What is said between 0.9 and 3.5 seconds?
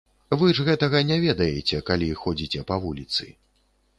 не ведаеце, калі ходзіце па вуліцы.